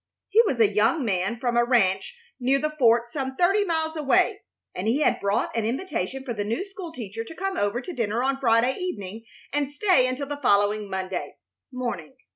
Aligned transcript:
He 0.29 0.41
was 0.47 0.59
a 0.59 0.73
young 0.73 1.05
man 1.05 1.37
from 1.39 1.55
a 1.55 1.63
ranch 1.63 2.17
near 2.39 2.57
the 2.57 2.73
fort 2.79 3.07
some 3.07 3.35
thirty 3.35 3.63
miles 3.63 3.95
away, 3.95 4.41
and 4.73 4.87
he 4.87 5.01
had 5.01 5.19
brought 5.19 5.55
an 5.55 5.63
invitation 5.63 6.23
for 6.25 6.33
the 6.33 6.43
new 6.43 6.65
school 6.65 6.91
teacher 6.91 7.23
to 7.23 7.35
come 7.35 7.55
over 7.55 7.81
to 7.81 7.93
dinner 7.93 8.23
on 8.23 8.39
Friday 8.39 8.73
evening 8.79 9.25
and 9.53 9.69
stay 9.69 10.07
until 10.07 10.25
the 10.25 10.41
following 10.41 10.89
Monday 10.89 11.35
morning. 11.71 12.15